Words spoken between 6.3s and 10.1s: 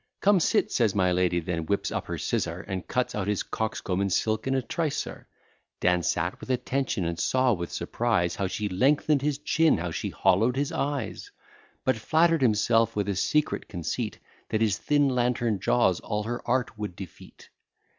with attention, and saw with surprise How she lengthen'd his chin, how she